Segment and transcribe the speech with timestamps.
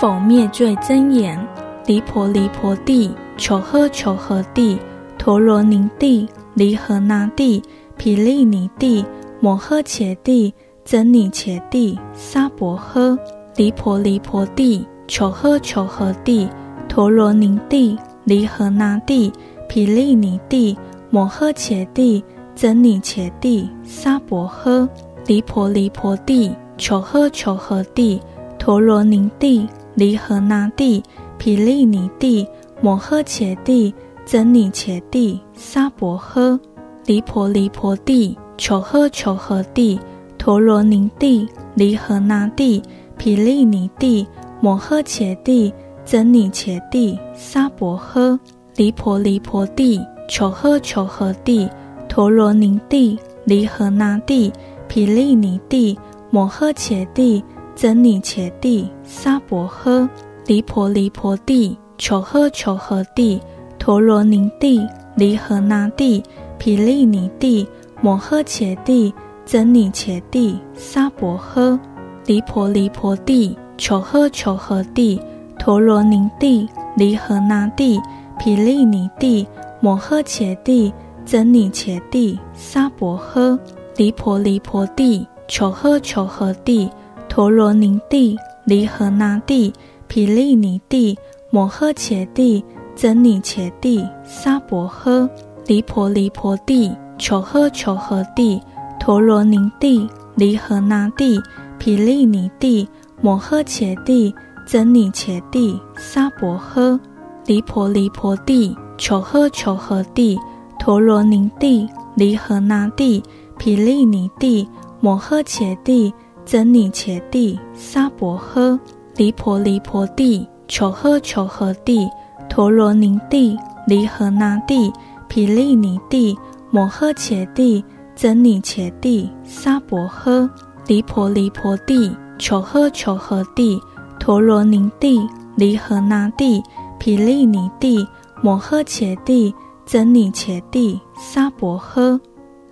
[0.00, 1.36] 否灭罪真言：
[1.84, 4.78] 离婆离婆地，求呵求呵地，
[5.18, 7.60] 陀罗尼地，离合那地，
[7.96, 9.04] 毗利尼地，
[9.40, 13.18] 摩诃伽地，僧尼伽地，沙婆诃。
[13.56, 16.48] 离婆离婆地，求呵求呵地，
[16.88, 19.32] 陀罗尼地，离合那地，
[19.68, 20.78] 毗利尼地，
[21.10, 22.22] 摩诃伽地，
[22.54, 24.88] 僧尼伽地，沙婆诃。
[25.26, 28.20] 离婆离婆地，求呵求呵地。
[28.60, 29.66] 陀罗尼地，
[29.98, 31.02] 离合那地，
[31.38, 32.46] 毗利尼地，
[32.80, 33.92] 摩诃伽地，
[34.24, 36.56] 真尼伽地，沙婆诃。
[37.04, 39.98] 离婆离婆地，求诃求呵地。
[40.38, 42.80] 陀罗尼地，离合那地，
[43.16, 44.24] 毗利尼地，
[44.60, 45.74] 摩诃伽地，
[46.04, 48.38] 真尼伽地，沙婆诃。
[48.76, 51.68] 离婆离婆地，求诃求呵地。
[52.08, 54.52] 陀罗尼地，离合那地，
[54.86, 55.98] 毗利尼地，
[56.30, 57.42] 摩诃伽地。
[57.80, 60.08] 僧尼伽地，沙婆诃。
[60.46, 63.40] 离婆离婆地，求呵求呵地。
[63.78, 64.84] 陀罗尼地，
[65.14, 66.20] 离合那地，
[66.58, 67.64] 毗利尼地，
[68.00, 69.14] 摩诃伽地，
[69.46, 71.78] 僧尼伽地，沙婆诃。
[72.26, 75.20] 离婆离婆地，求呵求呵地。
[75.56, 78.00] 陀罗尼地，离合那地，
[78.40, 79.46] 毗利尼地，
[79.78, 80.92] 摩诃伽地，
[81.24, 83.56] 僧尼伽地，沙婆诃。
[83.94, 86.90] 离婆离婆地，求呵求呵地。
[87.38, 89.72] 陀罗尼地，离合那地，
[90.08, 91.16] 毗利尼地，
[91.50, 92.64] 摩诃伽地，
[92.96, 95.30] 僧尼伽地，沙婆诃。
[95.68, 98.60] 离婆离婆地，求呵求呵地。
[98.98, 101.40] 陀罗尼地，离合那地，
[101.78, 102.88] 毗利尼地，
[103.20, 104.34] 摩诃伽地，
[104.66, 106.98] 僧尼伽地，沙婆诃。
[107.46, 110.36] 离婆离婆地，求呵求呵地。
[110.80, 113.22] 陀罗尼地，离合那地，
[113.56, 116.12] 毗利尼地，摩诃伽地。
[116.50, 118.80] 僧尼伽地，沙婆诃。
[119.16, 122.08] 离婆离婆地，求呵求呵地。
[122.48, 123.54] 陀罗尼地，
[123.86, 124.90] 离合那地，
[125.28, 126.34] 毗利尼地，
[126.70, 127.84] 摩诃伽地，
[128.16, 130.48] 僧尼伽地，沙婆诃。
[130.86, 133.78] 离婆离婆地，求呵求呵地。
[134.18, 135.20] 陀罗尼地，
[135.54, 136.62] 离合那地，
[136.98, 138.08] 毗利尼地，
[138.40, 139.54] 摩诃伽地，
[139.84, 142.18] 僧尼伽地，沙婆诃。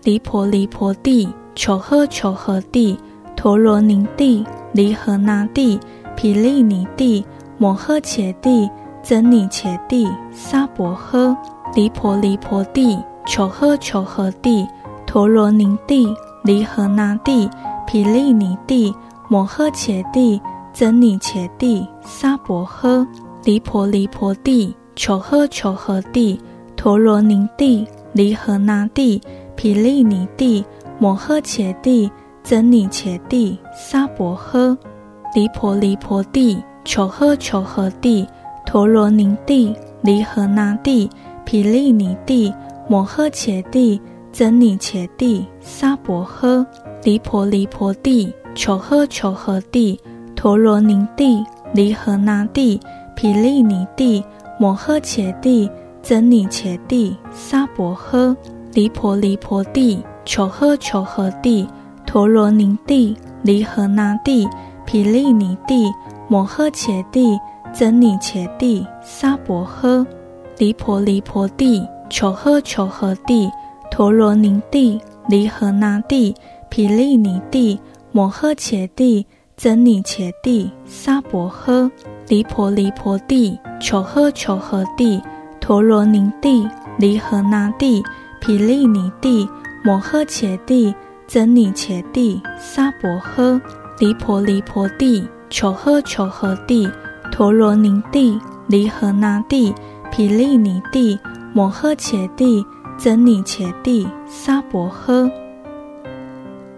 [0.03, 2.99] 离婆离婆地，求呵求呵地。
[3.37, 5.79] 陀罗尼地，离合那地，
[6.17, 7.25] 毗利尼地，
[7.59, 8.69] 摩诃伽地，
[9.03, 11.37] 僧尼伽地，沙婆诃。
[11.75, 14.67] 离婆离婆地，求诃求呵地。
[15.07, 16.07] 陀罗尼地，
[16.43, 17.49] 离合那地，
[17.87, 18.93] 毗利尼地，
[19.29, 20.41] 摩诃伽地，
[20.73, 23.07] 僧尼伽地，沙婆诃。
[23.45, 26.41] 离婆离婆地，求诃求呵地。
[26.75, 29.21] 陀罗尼地，离合那地，
[29.55, 30.65] 毗利尼地，
[30.99, 32.11] 摩诃伽地。
[32.49, 34.79] 僧尼伽地，沙婆诃。
[35.35, 38.25] 离婆离婆地，求呵求呵地。
[38.65, 41.11] 陀罗尼地，离合那地，
[41.45, 42.55] 毗利尼地，
[42.87, 44.01] 摩诃伽地，
[44.33, 46.65] 僧尼伽地，沙婆诃。
[47.03, 50.01] 离婆离婆地，求呵求呵地。
[50.37, 51.45] 陀罗尼地，
[51.75, 52.81] 离合那地，
[53.17, 54.23] 毗利尼地，
[54.57, 55.69] 摩诃伽地，
[56.01, 58.37] 僧尼伽地，沙婆诃。
[58.73, 61.67] 离婆离婆地，求呵求呵地。
[62.17, 64.49] 陀罗尼地，离合那地，
[64.87, 65.93] 毗利尼地，
[66.29, 67.39] 摩诃伽地，
[67.75, 70.03] 僧尼伽地，沙婆诃。
[70.57, 73.51] 离婆离婆地，求呵求呵地。
[73.91, 74.99] 陀罗尼地，
[75.29, 76.35] 离合那地，
[76.71, 77.79] 毗利尼地，
[78.13, 79.27] 摩诃伽地，
[79.59, 81.91] 僧尼伽地，沙婆诃。
[82.29, 85.21] 离婆离婆地，求呵求呵地。
[85.61, 86.67] 陀罗尼地，
[86.97, 88.03] 离合那地，
[88.41, 89.47] 毗利尼地。
[89.85, 90.93] 摩诃伽帝，
[91.27, 93.61] 真尼伽帝，萨婆诃，
[93.99, 96.89] 离婆离婆帝，求诃求诃帝，
[97.33, 98.39] 陀罗尼帝，
[98.69, 99.75] 离合那帝，
[100.13, 101.19] 毗利尼帝，
[101.53, 102.65] 摩诃伽帝，
[102.97, 105.29] 真尼伽帝，萨婆诃，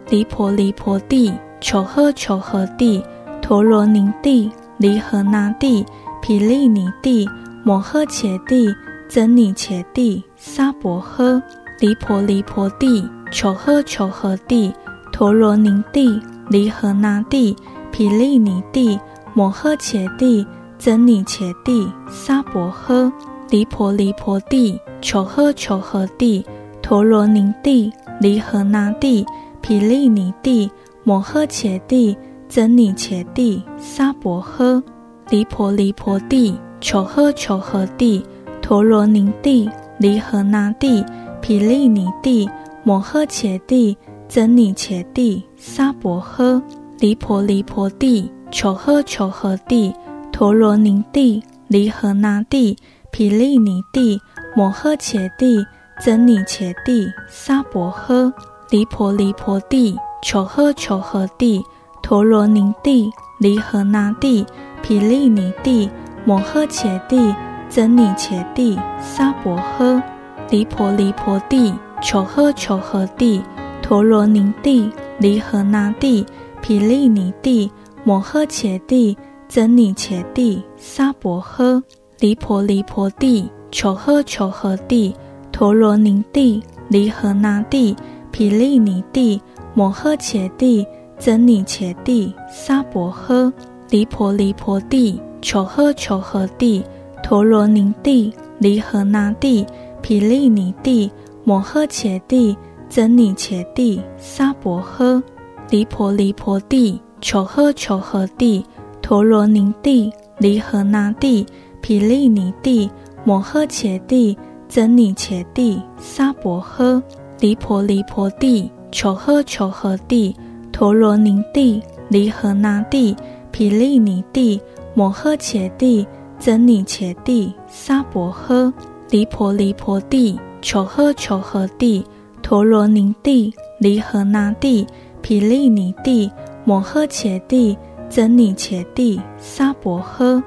[0.08, 1.30] 离婆离婆帝，
[1.60, 3.04] 求诃求诃帝，
[3.42, 5.84] 陀罗尼帝，离合那帝，
[6.22, 7.28] 毗利尼帝，
[7.62, 8.74] 摩诃伽帝，
[9.10, 11.42] 真尼伽帝，萨婆诃。
[11.80, 14.72] 离婆离婆帝，求诃求诃帝，
[15.12, 17.54] 陀罗尼帝，离合那帝，
[17.92, 18.98] 毗利尼帝，
[19.34, 20.46] 摩诃伽帝，
[20.78, 23.12] 僧尼伽帝，沙婆诃。
[23.50, 26.44] 离婆离婆帝，求诃求诃帝，
[26.82, 27.90] 陀罗尼帝，
[28.20, 29.25] 离合那帝，
[29.60, 30.70] 毗利尼帝，
[31.02, 32.16] 摩诃伽帝，
[32.48, 34.82] 僧尼伽帝，沙婆诃。
[35.30, 38.25] 离婆离婆帝，求诃求诃帝，
[38.62, 41.04] 陀罗尼帝，离合那帝。
[41.40, 42.48] 毗利尼帝，
[42.88, 43.99] 摩诃伽帝，
[44.31, 46.62] 真尼伽帝，沙婆诃。
[46.99, 49.94] 离婆离婆帝，求诃求诃帝，
[50.32, 52.75] 陀罗尼帝，离合那帝，
[53.11, 54.19] 毗利尼帝，
[54.56, 55.62] 摩诃伽帝，
[56.02, 58.32] 真尼伽帝，沙婆诃。
[58.70, 61.62] 离婆离婆帝，求诃求诃帝，
[62.02, 64.46] 陀罗尼帝，离合那帝，
[64.81, 65.90] 毗利尼帝，
[66.25, 67.35] 摩诃伽帝，
[67.69, 70.02] 真尼伽帝，沙婆诃。
[70.49, 73.42] 离婆离婆帝，求诃求诃帝，
[73.82, 76.24] 陀罗尼帝，离合那帝，
[76.62, 77.70] 毗利尼帝，
[78.04, 79.16] 摩诃伽帝，
[79.48, 81.82] 僧尼伽帝，沙婆诃。
[82.20, 85.14] 离婆离婆帝，求诃求诃帝，
[85.50, 87.96] 陀罗尼帝，离合那帝，
[88.30, 89.40] 毗利尼帝，
[89.74, 90.86] 摩诃伽帝，
[91.18, 93.52] 僧尼伽帝，沙婆诃。
[93.90, 96.84] 离婆离婆帝，求诃求诃帝，
[97.24, 99.66] 陀罗尼帝，离合那帝。
[100.00, 101.10] 毗利尼帝，
[101.48, 102.54] 摩诃伽帝，
[102.90, 105.22] 僧尼伽帝，沙婆诃。
[105.70, 108.62] 离婆离婆帝，求诃求诃帝，
[109.00, 111.46] 陀罗尼帝，离合那帝，
[111.80, 112.90] 毗利尼帝，
[113.24, 114.36] 摩诃伽帝，
[114.68, 117.02] 僧尼伽帝，沙婆诃。
[117.40, 120.36] 离婆离婆帝，求诃求诃帝，
[120.70, 123.16] 陀罗尼帝，离合那帝，
[123.50, 124.60] 毗利尼帝，
[124.92, 126.06] 摩诃伽帝，
[126.38, 128.70] 僧尼伽帝，沙婆诃。
[129.10, 132.05] 离婆离婆帝，求诃求诃帝，
[132.43, 134.87] 陀罗尼帝，离合那帝，
[135.22, 136.31] 毗利尼帝，
[136.64, 137.76] 摩诃伽帝，
[138.10, 140.43] 僧尼伽帝，沙婆诃。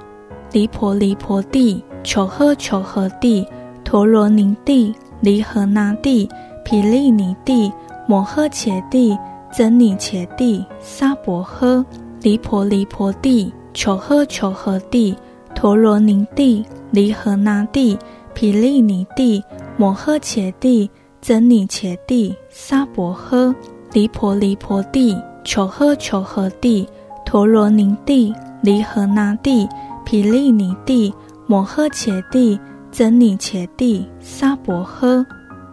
[0.51, 3.45] 离婆离婆帝，求诃求诃帝，
[3.85, 6.27] 陀罗尼帝，离合那帝，
[6.65, 7.71] 毗利尼帝，
[8.05, 9.17] 摩诃伽帝，
[9.51, 11.83] 僧尼伽帝，沙婆诃。
[12.21, 15.15] 离婆离婆帝，求诃求诃帝，
[15.55, 17.97] 陀罗尼帝，离合那帝。
[18.33, 19.43] 毗利尼帝，
[19.81, 20.87] 摩诃伽帝，
[21.23, 23.51] 僧尼伽帝，沙婆诃。
[23.93, 26.87] 离婆离婆帝，求诃求诃帝，
[27.25, 28.31] 陀罗尼帝，
[28.61, 29.67] 离合那帝，
[30.05, 31.11] 毗利尼帝，
[31.47, 32.59] 摩诃伽帝，
[32.91, 35.25] 僧尼伽帝，沙婆诃。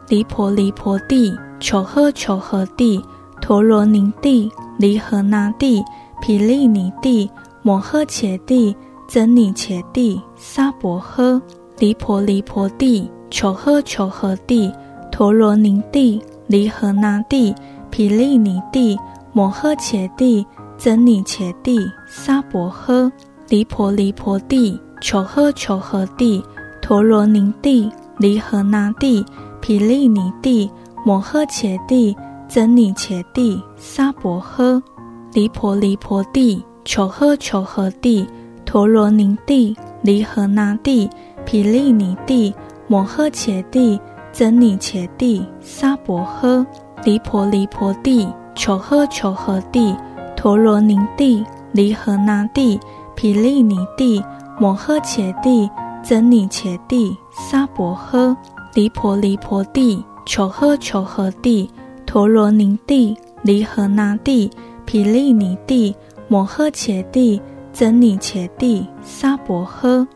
[0.09, 2.99] 离婆离婆帝，求诃求诃帝，
[3.43, 5.85] 陀罗尼帝，离合那帝，
[6.23, 8.75] 毗利尼帝，摩诃伽帝，
[9.07, 11.39] 僧尼伽帝，沙婆诃。
[11.79, 14.73] 离婆离婆帝，求诃求诃帝，
[15.13, 17.55] 陀罗尼帝，离合那帝，
[17.91, 18.99] 毗利尼帝，
[19.33, 20.47] 摩诃伽帝，
[20.79, 23.11] 僧尼伽帝，沙婆诃。
[23.49, 26.43] 离婆离婆帝，求诃求诃帝，
[26.81, 29.25] 陀罗尼帝，离合那帝，
[29.61, 30.71] 毗利尼帝，
[31.05, 32.17] 摩诃伽帝，
[32.49, 34.83] 僧尼伽帝，沙婆诃。
[35.35, 38.27] 离婆离婆帝，求诃求诃帝，
[38.65, 41.09] 陀罗尼帝，离合那帝。
[41.47, 42.55] 毗利尼帝，
[42.89, 44.01] 摩诃伽帝，
[44.33, 46.65] 真尼伽帝，沙婆诃。
[47.05, 49.95] 离婆离婆帝，求诃求诃帝，
[50.35, 52.81] 陀罗尼帝，离合那帝，
[53.15, 54.25] 毗利尼帝，
[54.59, 55.71] 摩诃伽帝，
[56.03, 58.35] 真尼伽帝，沙婆诃。
[58.75, 61.71] 离婆离婆帝，求诃求诃帝，
[62.07, 64.51] 陀罗尼帝，离合那帝，
[64.87, 65.95] 毗利尼帝，
[66.27, 67.41] 摩诃伽帝，
[67.71, 70.07] 真尼伽帝，沙婆诃。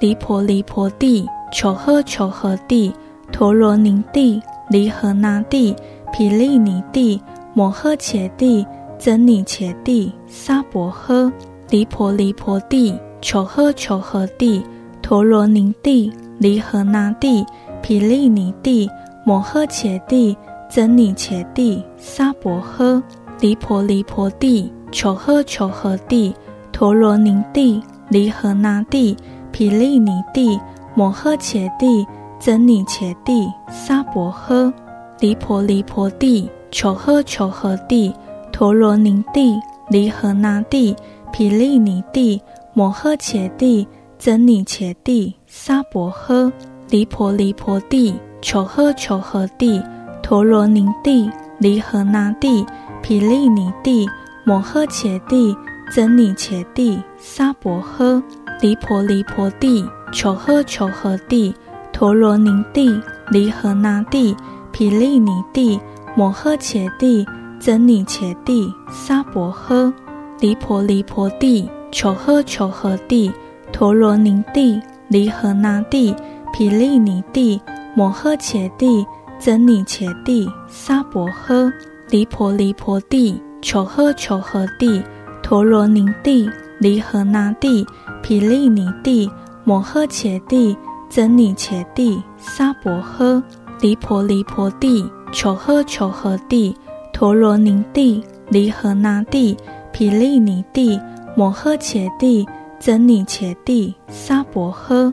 [0.00, 2.92] 离婆离婆帝，求诃求诃帝，
[3.32, 4.40] 陀罗尼帝，
[4.70, 5.74] 离合那帝，
[6.12, 7.20] 毗利尼帝，
[7.52, 8.64] 摩诃伽帝，
[9.00, 11.32] 僧尼伽帝，沙婆诃。
[11.68, 14.62] 离婆离婆帝，求诃求诃帝，
[15.02, 17.44] 陀罗尼帝，离合那帝，
[17.82, 18.88] 毗利尼帝，
[19.24, 20.36] 摩诃伽帝，
[20.70, 23.02] 僧尼伽帝，沙婆诃。
[23.40, 26.32] 离婆离婆帝，求诃求诃帝，
[26.72, 29.16] 陀罗尼帝，离合那帝。
[29.58, 30.56] 毗利尼帝，
[30.94, 32.06] 摩诃伽帝，
[32.38, 34.72] 僧尼伽帝，沙婆诃。
[35.18, 38.14] 离婆离婆地，求呵求呵地，
[38.52, 40.94] 陀罗尼地，离合那地，
[41.32, 42.40] 毗利尼地，
[42.72, 43.84] 摩诃伽地，
[44.20, 46.52] 僧尼伽地，沙婆诃，
[46.88, 49.82] 离婆离婆地，求呵求呵地，
[50.22, 52.64] 陀罗尼地，离合那地，
[53.02, 54.08] 毗利尼地，
[54.44, 55.52] 摩诃伽地，
[55.90, 58.22] 僧尼伽地，沙婆诃，
[58.60, 61.54] 离婆离婆地，求诃求诃地，
[61.92, 63.00] 陀罗尼地，
[63.30, 64.34] 离合那地。
[64.72, 65.80] 毗利尼地，
[66.16, 67.26] 摩诃伽地，
[67.60, 69.92] 僧尼伽地，沙婆诃，
[70.40, 73.32] 离婆离婆地，求诃求诃地，
[73.72, 76.14] 陀罗尼地，离合那地，
[76.52, 77.60] 毗利尼地，
[77.94, 79.04] 摩诃伽地，
[79.40, 81.72] 僧尼伽地，沙婆诃，
[82.10, 85.02] 离婆离婆地，求诃求诃地，
[85.42, 86.48] 陀罗尼地，
[86.78, 87.84] 离合那地，
[88.28, 89.26] 毗利尼地，
[89.64, 90.76] 摩诃伽地，
[91.08, 93.42] 僧尼伽地，沙婆诃。
[93.80, 96.76] 离婆离婆地，求呵求呵地，
[97.10, 99.56] 陀罗尼地，离合那地，
[99.90, 101.00] 毗利尼地，
[101.34, 102.46] 摩诃伽地，
[102.78, 105.10] 僧尼伽地，沙婆诃。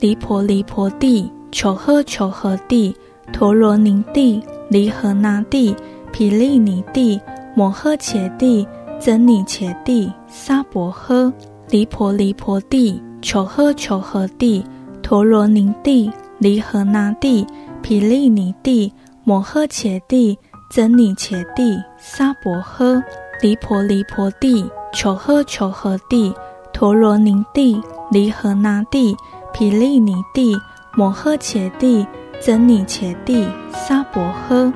[0.00, 2.94] 离婆离婆地，求呵求呵地，
[3.32, 5.74] 陀罗尼地，离合那地，
[6.12, 7.18] 毗利尼地，
[7.54, 8.68] 摩诃伽地，
[9.00, 11.32] 僧尼伽地，沙婆诃。
[11.70, 14.64] 离婆离婆地，求诃求诃地，
[15.02, 17.46] 陀罗尼地，离合那地。
[17.82, 18.90] 毗利尼地，
[19.22, 20.36] 摩诃伽地，
[20.70, 23.02] 僧尼伽地，沙婆诃，
[23.42, 26.34] 离婆离婆地，求诃求诃地，
[26.72, 29.14] 陀罗尼地，离合那地，
[29.52, 30.56] 毗利尼地，
[30.96, 32.06] 摩诃伽地，
[32.40, 34.72] 僧尼伽地，沙婆诃，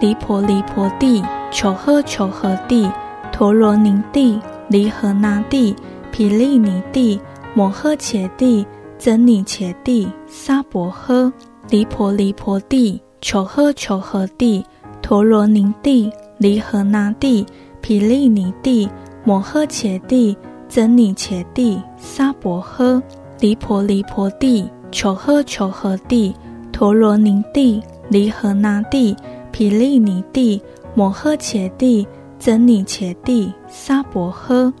[0.00, 2.88] 离婆离婆地，求诃求诃地，
[3.32, 5.76] 陀罗尼地，离合那地，
[6.12, 7.20] 毗利尼地，
[7.54, 8.66] 摩诃伽地，
[8.98, 11.32] 僧尼伽地，沙婆诃。
[11.70, 14.64] 离婆离婆地，求呵求呵地，
[15.02, 17.44] 陀罗尼地，离合那地，
[17.80, 18.88] 毗利尼地，
[19.24, 20.36] 摩诃伽地，
[20.68, 23.02] 僧尼伽地，沙婆诃。
[23.40, 26.34] 离婆离婆地，求呵求呵地，
[26.72, 29.14] 陀罗尼地，离合那地，
[29.52, 30.60] 毗利尼地，
[30.94, 32.06] 摩诃伽地，
[32.38, 34.72] 僧尼伽地，沙婆诃。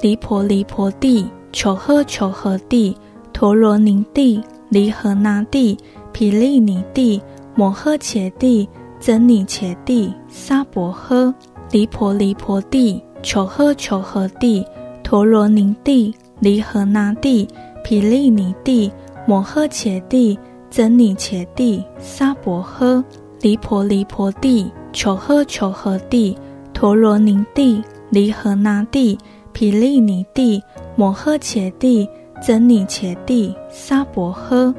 [0.00, 2.96] 离婆离婆地，求呵求呵地，
[3.32, 5.76] 陀罗尼地，离合那地。
[6.12, 7.20] 毗利尼地，
[7.54, 11.32] 摩诃伽地，僧尼伽地，沙婆诃，
[11.70, 14.64] 离婆离婆地，求呵求呵地，
[15.04, 17.46] 陀罗尼地，离合那地，
[17.84, 18.90] 毗利尼地，
[19.26, 20.38] 摩诃伽地，
[20.70, 23.04] 僧尼伽地，沙婆诃，
[23.40, 26.36] 离婆离婆地，求呵求呵地，
[26.72, 29.16] 陀罗尼地，离合那地，
[29.52, 30.62] 毗利尼地，
[30.96, 32.08] 摩诃伽地，
[32.40, 34.74] 僧尼伽地，沙婆诃。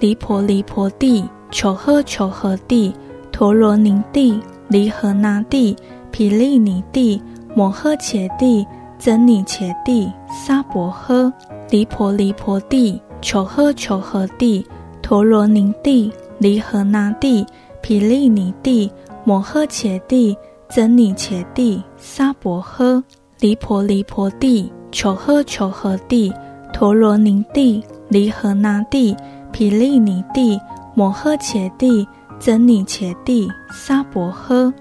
[0.00, 2.92] 离婆离婆地，求呵求呵地，
[3.30, 5.76] 陀罗尼地，离合那地，
[6.10, 7.20] 毗利尼地，
[7.54, 8.66] 摩诃伽地，
[8.98, 10.10] 僧尼伽地，
[10.46, 11.32] 沙婆诃。
[11.70, 14.66] 离婆离婆地，求呵求呵地，
[15.00, 17.46] 陀罗尼地，离合那地，
[17.80, 18.90] 毗利尼地，
[19.24, 20.36] 摩诃伽地，
[20.70, 23.02] 僧尼伽地，沙婆诃。
[23.44, 26.32] 离婆离婆地，求诃求诃地，
[26.72, 29.14] 陀罗尼地，离合那地。
[29.52, 30.58] 毗利尼地，
[30.94, 32.08] 摩诃伽地，
[32.40, 34.72] 真尼伽地，沙婆诃。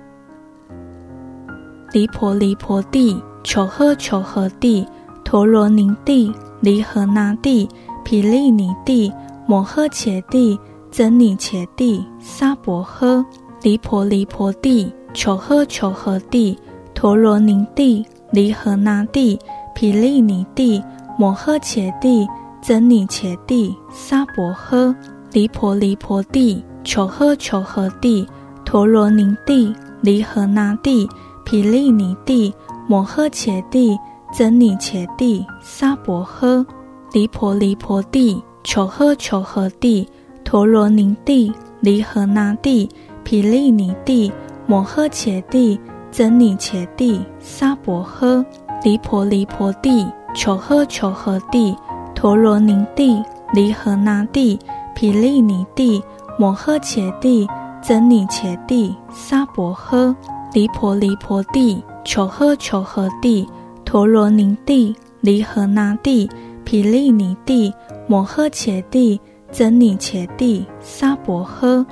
[1.92, 4.88] 离婆离婆地，求诃求诃地，
[5.26, 7.68] 陀罗尼地，离合那地，
[8.06, 9.12] 毗利尼地，
[9.46, 10.58] 摩诃伽地，
[10.90, 13.26] 真尼伽地，沙婆诃。
[13.62, 16.58] 离婆离婆地，求诃求诃地，
[16.94, 19.40] 陀罗尼地，离合那地，
[19.74, 20.84] 毗利尼地，
[21.18, 22.28] 摩诃伽地。
[22.66, 24.96] 僧尼伽地，沙婆诃，
[25.34, 28.26] 离婆离婆地，求诃求呵地，
[28.64, 31.06] 陀罗尼地，离合那地，
[31.44, 32.54] 毗利尼地，
[32.88, 34.00] 摩诃伽地，
[34.32, 36.66] 僧尼伽地，沙婆诃，
[37.12, 40.08] 离婆离婆地，求诃求呵地，
[40.46, 42.90] 陀罗尼地，离合那地，
[43.26, 44.32] 毗利尼地，
[44.66, 45.78] 摩诃伽地，
[46.14, 48.46] 僧尼伽地，沙婆诃，
[48.84, 50.06] 离婆离婆地，
[50.36, 51.76] 求呵求呵地。
[52.14, 53.20] 陀罗尼地，
[53.52, 54.60] 离合那地，
[54.94, 56.04] 毗利尼地，
[56.38, 57.48] 摩诃伽地，
[57.82, 60.16] 僧尼伽地，沙婆诃。
[60.54, 63.50] 离婆离婆地，求呵求呵地，
[63.84, 66.30] 陀罗尼地，离合那地，
[66.64, 67.74] 毗利尼地，
[68.06, 69.20] 摩诃伽地，
[69.52, 71.84] 僧尼伽地，沙婆诃。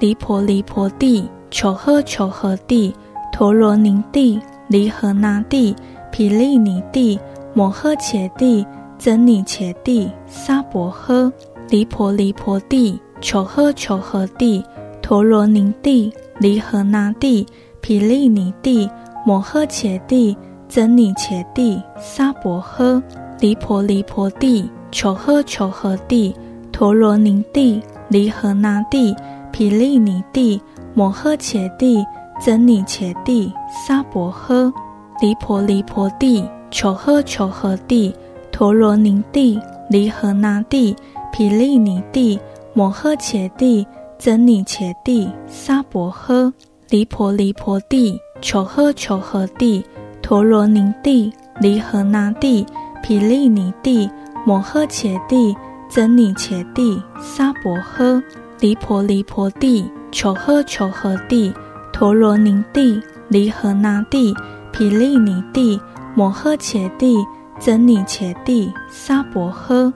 [0.00, 2.94] 离婆离婆地，求呵求呵地，
[3.32, 5.74] 陀罗尼地，离合那地，
[6.10, 7.18] 毗利尼地，
[7.54, 8.66] 摩诃伽地。
[8.98, 11.32] 僧尼伽地，沙婆诃，
[11.70, 14.62] 离婆离婆地，求诃求呵地，
[15.00, 17.46] 陀罗尼地，离合那地，
[17.80, 18.86] 毗利尼地，
[19.24, 20.36] 摩诃伽地，
[20.68, 23.02] 僧尼伽地，娑婆诃，
[23.40, 26.34] 离婆离婆地，求诃求诃地，
[26.70, 29.16] 陀罗尼地，离合那地，
[29.50, 30.60] 毗利尼地，
[30.92, 32.04] 摩诃伽地，
[32.40, 33.52] 僧尼伽地，
[33.86, 34.72] 娑婆诃，
[35.20, 38.14] 离婆离婆地，求诃求诃地，
[38.50, 40.96] 陀罗尼地，离合那地，
[41.30, 42.40] 毗利尼地，
[42.72, 43.86] 摩诃伽地。
[44.18, 46.52] 僧尼伽地，娑婆诃，
[46.88, 49.84] 离婆离婆地，求诃求诃地，
[50.22, 52.66] 陀罗尼地，离合那地，
[53.02, 54.10] 毗利尼地，
[54.46, 55.54] 摩诃伽地，
[55.90, 58.22] 僧尼伽地，娑婆诃，
[58.60, 61.52] 离婆离婆地，求诃求诃地，
[61.92, 64.34] 陀罗尼地，离合那地，
[64.72, 65.80] 毗利尼地，
[66.14, 67.16] 摩诃伽地，
[67.58, 69.92] 僧尼伽地，娑婆诃，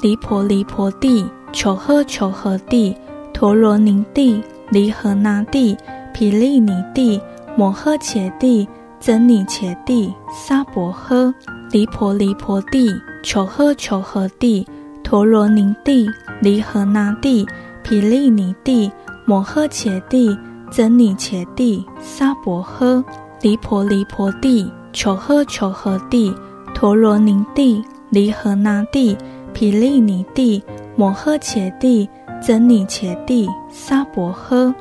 [0.00, 2.96] 离婆离婆地，求诃求诃地。
[3.34, 5.76] 陀罗尼地，离合那地，
[6.14, 7.20] 毗利尼地，
[7.56, 8.68] 摩诃伽地，
[9.00, 11.32] 僧尼伽地，娑婆诃，
[11.70, 14.66] 离婆离婆地，求诃求诃地，
[15.02, 16.08] 陀罗尼地，
[16.40, 17.46] 离合那地，
[17.82, 18.90] 毗利尼地，
[19.24, 20.38] 摩诃伽地，
[20.72, 23.04] 僧尼伽地，娑婆诃，
[23.42, 26.34] 离婆离婆地，求诃求诃地，
[26.74, 29.14] 陀罗尼地，离合那地，
[29.52, 30.62] 毗利尼地，
[30.96, 32.08] 摩诃伽地。
[32.40, 34.74] 僧尼伽地，娑婆诃，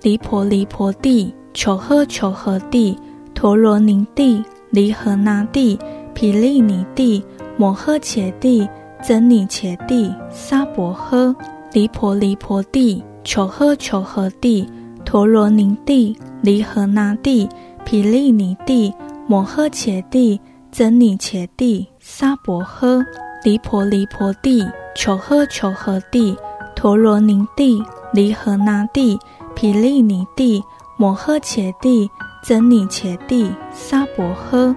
[0.00, 2.98] 离婆离婆地，求诃求诃地，
[3.34, 5.78] 陀罗尼地，离合那地，
[6.14, 7.22] 毗利尼地，
[7.58, 8.66] 摩诃伽地，
[9.02, 11.36] 僧尼伽地，娑婆诃，
[11.74, 14.66] 离婆离婆地，求诃求诃地，
[15.14, 17.48] 陀罗尼地，离合那地，
[17.84, 18.92] 毗利尼地，
[19.28, 20.40] 摩诃伽地，
[20.72, 23.00] 僧尼伽地，娑婆诃，
[23.44, 24.66] 离婆离婆地，
[24.96, 26.36] 求诃求诃地。
[26.74, 27.80] 陀罗尼地，
[28.12, 29.16] 离合那地，
[29.54, 30.60] 毗利尼地，
[30.96, 32.10] 摩诃伽地，
[32.42, 34.74] 僧尼伽地，娑婆诃，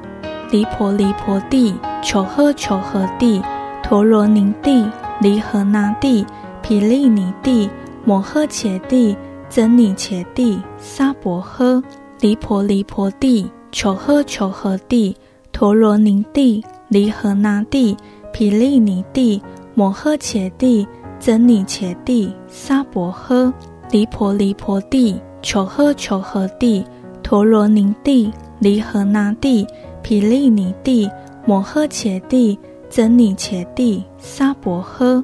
[0.52, 3.42] 离婆离婆地，求诃求诃地，
[3.82, 4.86] 陀罗尼地，
[5.20, 6.24] 离合那地，
[6.62, 7.68] 毗利尼地，
[8.06, 9.18] 摩诃伽地，
[9.50, 11.82] 真尼伽地，娑婆诃，
[12.20, 15.16] 离婆离婆地，求诃求诃地，
[15.52, 17.96] 陀罗尼地，离合那地，
[18.34, 19.42] 毗利尼地，
[19.74, 20.88] 摩诃伽地。
[21.20, 23.52] 真尼伽地，娑婆诃，
[23.90, 26.86] 离婆离婆地，求诃求诃地，
[27.24, 29.66] 陀罗尼地，离合那地，
[30.04, 31.10] 毗利尼地，
[31.44, 35.24] 摩诃伽地，真尼伽地，娑婆诃，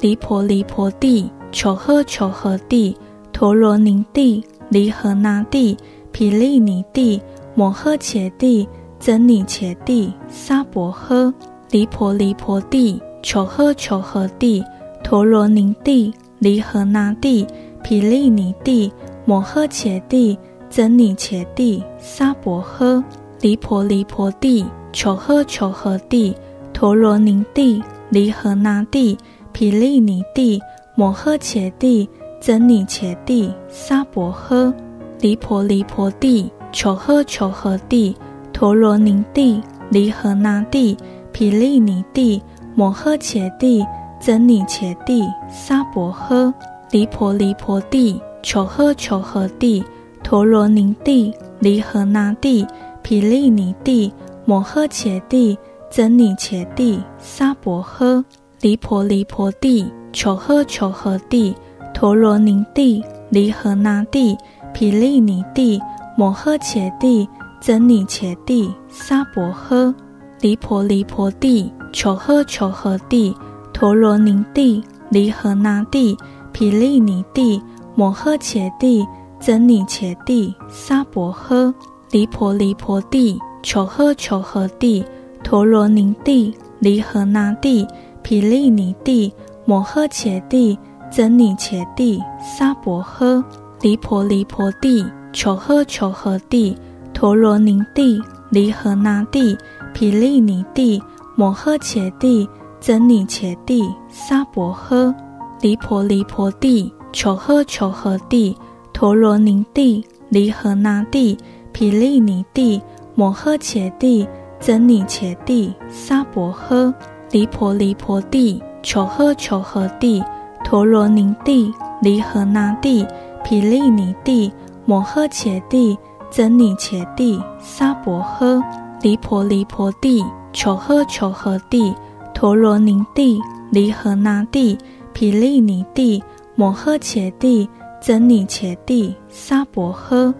[0.00, 2.96] 离婆离婆地，求诃求诃地，
[3.32, 5.76] 陀罗尼地，离合那地，
[6.10, 7.22] 毗利尼地，
[7.54, 11.32] 摩诃伽地，僧尼伽地，娑婆诃，
[11.70, 13.00] 离婆离婆地。
[13.22, 14.64] 求诃求诃地，
[15.04, 17.46] 陀罗尼地，离合那地，
[17.84, 18.92] 毗利尼地，
[19.24, 20.36] 摩诃伽地，
[20.68, 23.00] 僧尼伽地，娑婆诃，
[23.40, 26.34] 离婆离婆地，求诃求诃地，
[26.72, 29.16] 陀罗尼地，离合那地，
[29.52, 30.60] 毗利尼地，
[30.96, 32.08] 摩诃伽地，
[32.40, 34.72] 真尼伽地，娑婆诃，
[35.18, 38.16] 离婆离婆地，求诃求诃地，
[38.52, 40.96] 陀罗尼地，离合那地，
[41.32, 42.40] 毗利尼地。
[42.76, 43.84] 摩诃伽地，
[44.20, 46.52] 真尼伽地，娑婆诃，
[46.92, 49.82] 离婆离婆地，求诃求诃地，
[50.22, 52.64] 陀罗尼地，离合那地，
[53.02, 54.12] 毗利尼地，
[54.44, 55.58] 摩诃伽地，
[55.90, 58.24] 真尼伽地，娑婆诃，
[58.60, 61.52] 离婆离婆地，求诃求诃地，
[61.92, 64.38] 陀罗尼地，离合那地，
[64.72, 65.80] 毗利尼地，
[66.16, 67.28] 摩诃伽地，
[67.60, 69.92] 僧尼伽地，娑婆诃，
[70.40, 71.70] 离婆离婆地。
[71.92, 73.34] 求诃求诃地，
[73.72, 76.16] 陀罗尼地，离合那地，
[76.52, 77.60] 毗利尼地，
[77.96, 79.04] 摩诃伽地，
[79.40, 81.74] 僧尼伽地，娑婆诃，
[82.12, 85.04] 离婆离婆地，求诃求诃地，
[85.42, 87.84] 陀罗尼地，离合那地，
[88.22, 89.32] 毗利尼地，
[89.66, 90.78] 摩诃伽地，
[91.10, 93.42] 真尼伽地，娑婆诃，
[93.80, 96.76] 离婆离婆地，求诃求诃地，
[97.14, 99.56] 陀罗尼地，离合那地，
[99.94, 101.02] 毗利尼地。
[101.36, 102.48] 摩诃伽地，
[102.78, 105.12] 真尼伽地，娑婆诃，
[105.60, 108.56] 离婆离婆地，求诃求诃地，
[108.92, 111.36] 陀罗尼地，离合那地，
[111.72, 112.80] 毗利尼地，
[113.14, 114.28] 摩诃伽地，
[114.60, 116.92] 真尼伽地，娑婆诃，
[117.32, 120.22] 离婆离婆地，求诃求诃地，
[120.62, 123.06] 陀罗尼地，离合那地，
[123.42, 124.52] 毗利尼地，
[124.84, 125.96] 摩诃伽地，
[126.30, 128.62] 僧尼伽地，娑婆诃，
[129.00, 130.22] 离婆离婆地。
[130.52, 131.94] 求诃求诃地，
[132.34, 133.40] 陀罗尼地，
[133.72, 134.78] 离合那地，
[135.14, 136.22] 毗利尼地，
[136.54, 137.66] 摩诃伽地，
[138.02, 140.32] 僧尼伽帝沙婆诃，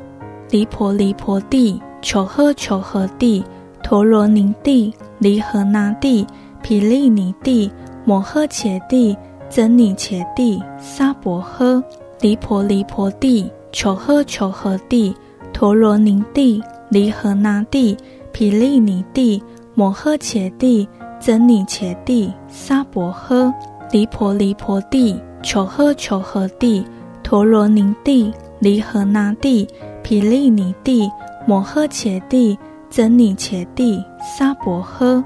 [0.50, 3.42] 离婆离婆帝，求诃求诃帝，
[3.82, 6.26] 陀罗尼帝，离合那帝，
[6.62, 7.68] 毗利尼帝，
[8.04, 9.16] 摩诃伽帝，
[9.48, 11.82] 真尼伽帝沙婆诃，
[12.20, 15.14] 离婆离婆帝，求诃求诃帝，
[15.52, 17.96] 陀罗尼帝，离合那帝，
[18.32, 19.42] 毗利尼帝，
[19.74, 20.86] 摩诃伽帝，
[21.18, 23.52] 真尼伽帝沙婆诃，
[23.90, 26.84] 离婆离婆帝，求诃求诃帝。
[27.22, 29.66] 陀罗尼帝，离合那帝，
[30.02, 31.10] 毗利尼帝，
[31.46, 32.58] 摩诃伽帝，
[32.90, 35.24] 真尼伽帝，沙婆诃，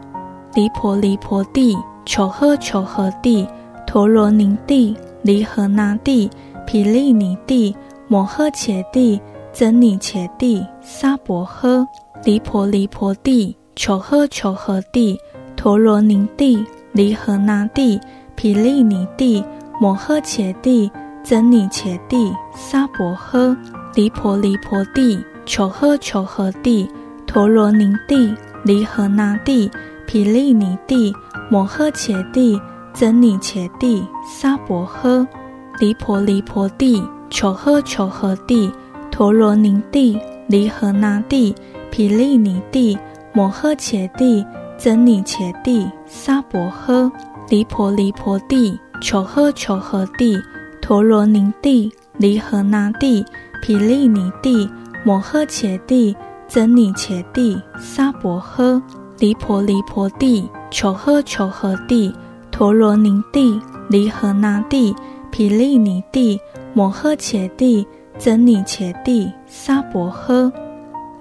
[0.54, 1.76] 离婆离婆帝，
[2.08, 3.46] 求诃求诃帝，
[3.86, 6.30] 陀罗尼帝，离合那帝，
[6.66, 7.76] 毗利尼帝，
[8.08, 9.20] 摩诃伽帝，
[9.52, 11.86] 僧尼伽帝，沙婆诃，
[12.24, 15.18] 离婆离婆帝，求诃求诃帝，
[15.54, 18.00] 陀罗尼帝，离合那帝，
[18.34, 19.44] 毗利尼帝，
[19.78, 20.90] 摩诃伽帝。
[21.24, 23.54] 僧尼伽帝沙婆诃，
[23.94, 26.88] 离婆离婆帝，求诃求诃帝，
[27.26, 29.70] 陀罗尼帝，离合那帝，
[30.06, 31.12] 毗利尼帝，
[31.50, 32.60] 摩诃伽帝，
[32.92, 35.26] 真尼伽帝沙婆诃，
[35.80, 38.70] 离婆离婆帝，求诃求诃帝，
[39.10, 41.54] 陀罗尼帝，离合那帝，
[41.90, 42.98] 毗利尼帝，
[43.32, 44.44] 摩诃伽帝，
[44.76, 47.10] 真尼伽帝沙婆诃，
[47.48, 50.38] 离婆离婆帝，求诃求诃帝。
[50.82, 53.24] 陀罗尼帝，离合那帝，
[53.62, 54.68] 毗利尼帝，
[55.04, 56.14] 摩诃伽帝，
[56.46, 58.80] 真尼伽帝沙婆诃，
[59.18, 62.12] 离婆离婆帝，求诃求诃帝，
[62.50, 64.94] 陀罗尼帝，离合那帝，
[65.30, 66.38] 毗利尼帝，
[66.74, 67.86] 摩诃伽帝，
[68.18, 70.52] 僧尼伽帝沙婆诃，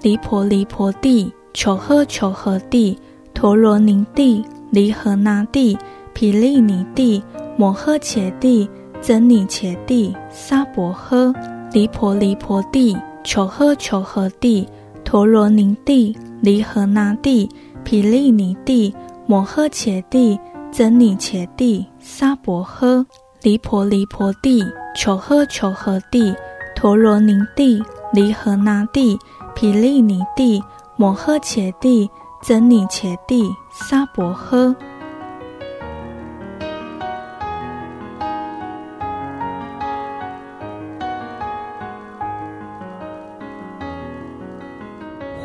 [0.02, 2.98] 离婆离婆帝，求诃求诃帝，
[3.32, 5.76] 陀罗尼帝，离合那帝，
[6.12, 7.22] 毗利尼帝，
[7.56, 8.68] 摩诃伽帝。
[9.00, 11.32] 僧尼伽帝沙婆诃，
[11.72, 14.66] 离婆离婆帝，求诃求诃帝，
[15.04, 17.48] 陀罗尼帝，离合那帝，
[17.84, 18.92] 毗利尼帝，
[19.30, 20.40] 摩诃伽帝，
[20.72, 23.04] 僧尼伽帝沙婆诃，
[23.42, 24.64] 离婆离婆帝，
[24.96, 26.34] 求诃求诃帝，
[26.74, 29.18] 陀罗尼帝，离合那帝，
[29.54, 30.64] 毗利尼帝，
[30.96, 32.08] 摩诃伽帝，
[32.40, 34.74] 僧尼伽帝沙婆诃。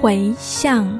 [0.01, 0.99] 回向，